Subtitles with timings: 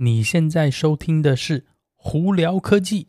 [0.00, 1.60] 你现在收听的是
[1.96, 3.04] 《胡聊科技》。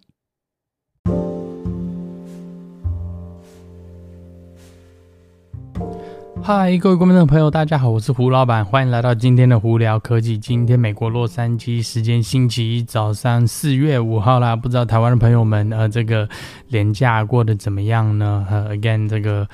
[6.52, 10.36] 嗨，各位观众朋友，大家好，我是胡老板，欢迎来到今天的胡聊科技。
[10.36, 16.28] 今天美国洛杉矶时间星期一早上四月五号啦，不知道台湾的朋友们呃，这个
[16.70, 18.48] 连假过得怎么样呢？
[18.50, 19.48] 呃，again 这个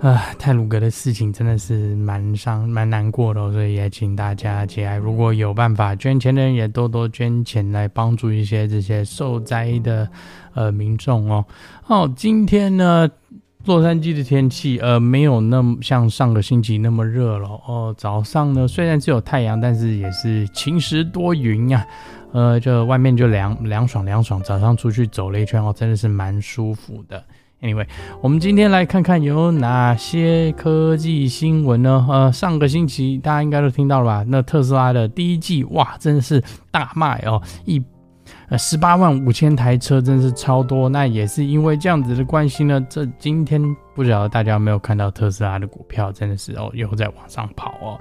[0.00, 10.08] 呃太鲁阁的事情真的是蛮伤蛮难过的，所以也请大家节哀，如果有办法捐钱的人也多多捐钱来帮助一些这些受灾的
[10.54, 11.44] 呃民众哦。
[11.88, 13.06] 哦，今天呢。
[13.64, 17.94] 洛杉矶的天气，呃，没有那么像上个星期那么热了哦。
[17.96, 21.86] 早上呢，虽然只有太阳，但是也是晴时多云呀、啊。
[22.32, 24.42] 呃，就外面就凉凉爽凉爽。
[24.42, 27.22] 早上出去走了一圈哦，真的是蛮舒服的。
[27.60, 27.86] Anyway，
[28.20, 32.04] 我们今天来看看有哪些科技新闻呢？
[32.10, 34.24] 呃，上个星期大家应该都听到了吧？
[34.26, 37.80] 那特斯拉的第一季，哇，真的是大卖哦，一。
[38.48, 42.84] 呃，十八万五千台车真是超多，那也是因为这样子的关系呢。
[42.90, 43.60] 这今天
[43.94, 47.98] 不晓得大家有没有看到特斯拉的股票，真的是哦，又在往上跑哦。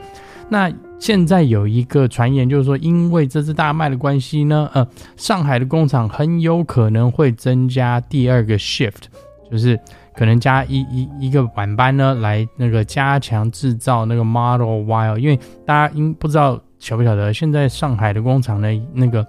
[0.49, 9.03] 那现在有一个传言，就是说因为这次大卖的关系呢，呃，上海的工厂很有可能会增加第二个 shift，
[9.49, 9.79] 就是
[10.13, 15.17] 可能加一一一个晚班呢，来那个加强制造那个 Model Y 哦。
[15.17, 19.25] 因为大家应不知道晓不晓得，现在上海的工厂呢，那个。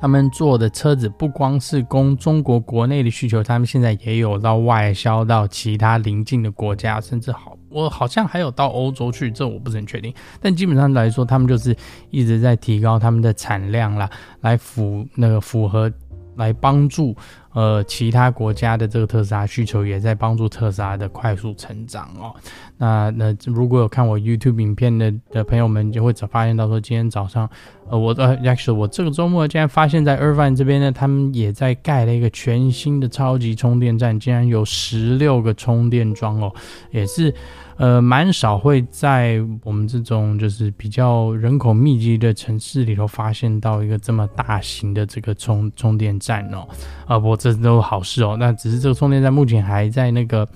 [0.00, 10.14] 他们做的车子不光是供中国国内的需求，他们现在也有到外销到其他邻近的国家，甚至好，我好像还有到欧洲去，这我不是很确定。
[10.40, 11.76] 但基本上来说，他们就是
[12.10, 14.08] 一直在提高他们的产量啦，
[14.40, 15.92] 来符那个符合。
[16.36, 17.14] 来帮助
[17.52, 22.34] 呃其他国家的这个特斯拉需求，也在帮助特斯拉的快速成长哦。
[22.76, 27.48] 那那如果有看我 YouTube 影片的的朋友们，就会早发现到说，今天早上
[27.88, 36.52] 呃我呃 actually 我这个周末竟然发现，在 Irvine 这边呢，他们也在盖了一个全新的超级充电站，竟然有十六个充电桩哦，
[36.90, 37.34] 也是。
[37.80, 46.68] 呃，蛮少会在我们这种就是比较人口密集的城市里头发现到一个这么大型的这个充充电站哦。
[47.06, 48.36] 啊，不过这都好事哦。
[48.38, 50.46] 那只是这个充电站目前还在那个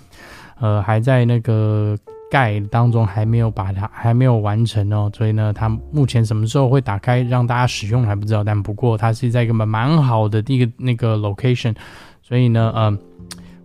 [0.60, 1.96] 呃还在那个
[2.30, 5.10] 盖当中，还没有把它还没有完成哦。
[5.16, 8.44] 所以呢，它目前什么时候会打开让大家使用还不知道。
[8.44, 11.74] 但不过它是在一个蛮蛮好的一个那个 location，
[12.20, 12.98] 所以呢，嗯、呃。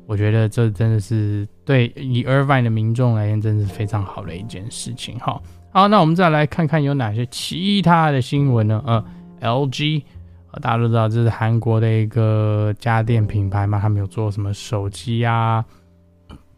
[0.09, 5.39] 我觉得这真的是对以 Irvine 的民众而言，真是非常好的一件事情哈。
[5.69, 8.81] 好，那我们再来看看有哪些其他的新闻呢？
[8.87, 9.05] 呃
[9.39, 10.01] ，LG，
[10.63, 15.63] 大家都知道这是韩国的一个家电品牌嘛，他们有做什么手机啊、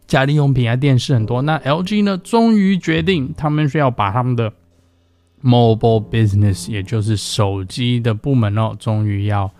[0.06, 1.42] 家电用品啊、电视很多。
[1.42, 4.50] 那 LG 呢，终于决定他们是要把他们的
[5.44, 9.52] Mobile Business，也就是手机的部门哦，终于要。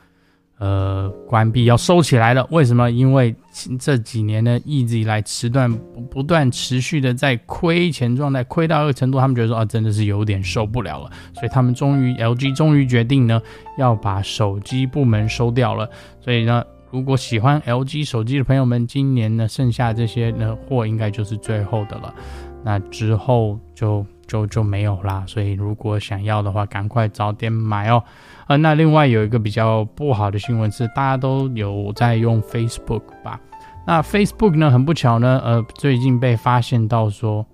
[0.62, 2.47] 呃，关闭要收起来了。
[2.53, 2.89] 为什么？
[2.89, 3.34] 因为
[3.81, 11.11] 这几年呢，一直以来持断不不断持续的在亏钱状态，亏到一个程度，他们觉得说啊，真的是有点受不了了。
[11.34, 13.43] 所以他们终于，LG 终于决定呢，
[13.77, 15.91] 要把手机部门收掉了。
[16.21, 16.62] 所以呢，
[16.93, 22.15] 如果喜欢 LG 手机的朋友们，今年呢，剩下这些呢货应该就是最后的了。
[22.62, 25.25] 那之后就就就没有啦。
[25.27, 28.03] 所以如果想要的话，赶快早点买哦。
[28.49, 33.41] 呃，那另外有一个比较不好的新闻是，大家都有在用 Facebook 吧？
[33.87, 37.47] 那 Facebook 呢，很不巧呢，呃，最近被发现到说，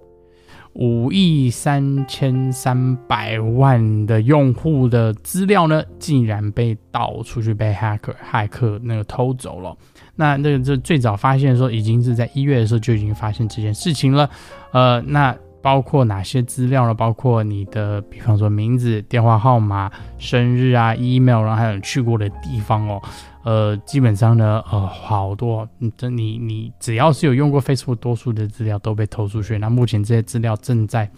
[0.73, 9.77] 五亿三千三百万的用户的资料呢，竟然被盗出去，被骇客骇客那个偷走了。
[10.17, 14.29] 那那个这最早发现的时候，已经是在一月的时候就已经发现这件事情了。
[14.73, 15.37] 呃，那。
[15.61, 16.95] 包括哪些资料呢？
[16.95, 23.03] 包括你的，比方说名字、电话号码、生日啊、email，然后还有去过的地方哦。
[23.45, 29.59] 呃，基本上呢，呃，好多，这你你只要是有用过 Facebook，多数的资料都被偷出去。
[29.59, 31.11] 那目前这些资料正在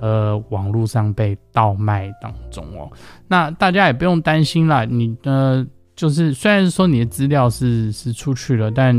[0.00, 2.90] 呃网络上被盗卖当中哦。
[3.28, 5.66] 那大家也不用担心啦，你的。
[5.96, 8.92] 就是虽然说你的资料是是出去了，但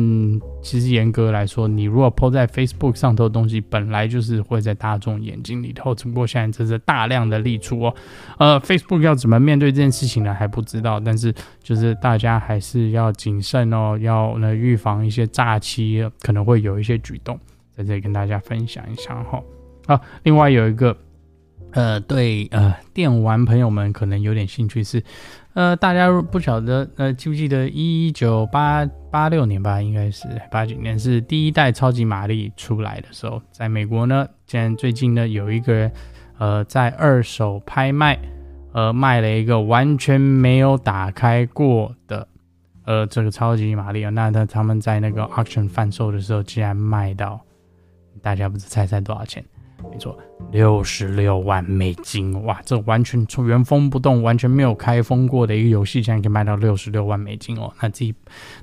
[0.62, 5.94] 其实严格来说，你如果 po 在 Facebook 上头的东西，本来就是会在大众眼睛里头。
[5.94, 7.94] 只不过现在这是大量的利出哦。
[8.40, 10.34] 呃，Facebook 要怎么面对这件事情呢？
[10.34, 10.98] 还不知道。
[10.98, 17.38] 但是就是大家还是要谨慎哦，要呢预防一些诈欺可能会有一些举动，
[17.76, 19.44] 在这里跟大家分享一下哈。
[19.86, 20.96] 好，另外有一个
[21.72, 25.04] 呃，对呃电玩朋友们可能有点兴趣是。
[25.56, 35.90] 呃，大家不晓得，呃，记不记得一九八八六年吧，应该是八九年，是第一代超级玛丽出来的时候，在美国呢，竟然最近呢，有一个人，
[36.40, 38.20] 呃，在二手拍卖，
[38.74, 42.28] 呃，卖了一个完全没有打开过的，
[42.84, 44.10] 呃，这个超级玛丽啊。
[44.10, 47.40] 那他他们在那个 auction 贩售的时候，竟然卖到，
[48.22, 49.42] 大家不知猜猜多少钱？
[49.92, 50.18] 没错，
[50.52, 52.60] 六十六万美金哇！
[52.66, 57.72] 这完全从原封不动、完全没有开封过的一个游戏，竟然可以卖到六十六万美金哦！
[57.82, 58.14] 那这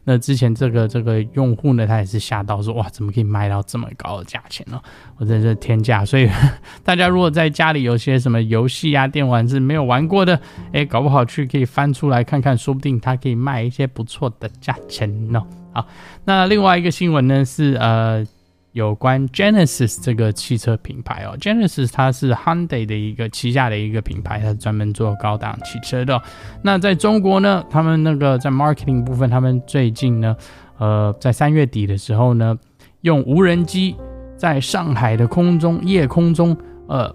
[0.05, 4.81] 那之前这个这个用户呢，他也是吓到说哇，怎么可以卖到这么高的价钱呢？
[5.17, 6.05] 我真是天价！
[6.05, 6.29] 所以
[6.85, 10.39] 大家如果在家里有些什么游戏啊、电玩是没有玩过的，
[10.73, 15.43] 哎，搞不好去可以翻出来看看，说不定它可以卖一些不错的价钱呢。
[15.73, 15.87] 好，
[16.25, 18.27] 那另外一个新闻呢是呃。
[18.73, 26.21] 有关 Genesis 这个汽车品牌哦，Genesis 它是 Hyundai 的一个旗下的一个品牌，它是专门做高档汽车的。
[26.63, 30.35] 那在中国呢，他们那个在 marketing 部分，他们最近呢，
[30.79, 32.59] 呃，在三月底的时候呢，
[33.03, 33.95] 用无人机
[34.37, 36.57] 在上海的空中夜空中，
[36.89, 37.15] 呃，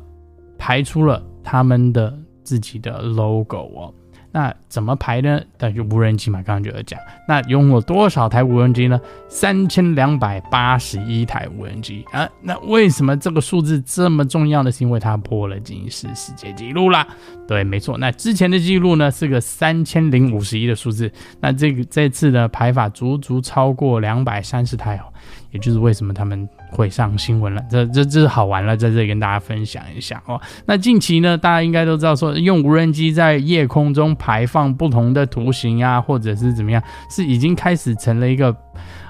[0.57, 3.93] 排出了他们的自己的 logo 哦。
[4.37, 5.41] 那怎么排呢？
[5.57, 6.99] 但是无人机嘛，刚刚就有讲。
[7.27, 9.01] 那拥有多少台无人机呢？
[9.27, 12.29] 三千两百八十一台无人机啊！
[12.43, 14.71] 那为什么这个数字这么重要呢？
[14.71, 17.07] 是因为它破了吉尼斯世界纪录啦。
[17.47, 17.97] 对，没错。
[17.97, 21.11] 那之前的记录呢是个三千零五十一的数字。
[21.41, 25.05] 那这个这次的排法足足超过两百三十台哦。
[25.49, 30.39] 也就是为什么他们会上新闻了，这这这是好玩了，在这里跟大家分享一下哦。
[30.65, 38.55] 那近期呢，大家应该都知道说，用无人机在夜空中排放不同的图形啊，或者是怎么样，是已经开始成了一个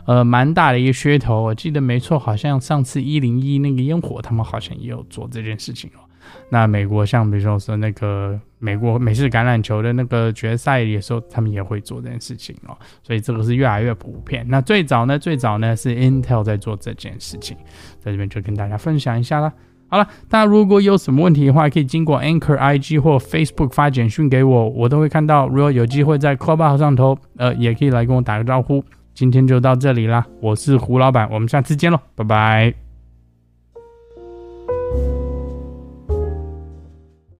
[0.05, 1.41] 呃蛮大的一个噱头。
[1.41, 6.06] 我记得没错，好像上次一零一那个烟火，他们好像也有做这件事情哦。
[6.49, 14.45] 那美国像比如说说那个美国美式橄榄球的那个决赛的时候，他们也会做这件事情哦，所以这个是越来越普遍。
[14.47, 17.55] 那最早呢，最早呢是 Intel 在做这件事情，
[17.99, 19.51] 在这边就跟大家分享一下啦。
[19.89, 25.47] 好了，大家如果有什么问题的话，可以经过 Anchor IG 或 Facebook 发简讯给我，我都会看到。
[25.47, 28.83] 如果有机会在 Club 上头，呃，也可以来跟我打个招呼。
[29.13, 32.86] 今天就到这里啦，我是胡老板，我们下次见喽，拜拜。